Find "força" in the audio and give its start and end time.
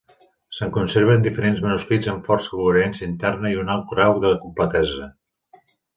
2.31-2.51